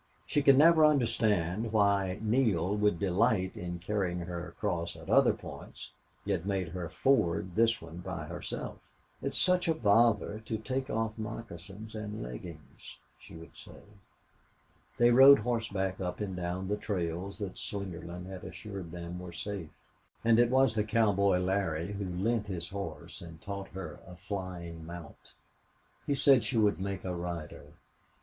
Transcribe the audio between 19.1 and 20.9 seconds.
were safe. And it was the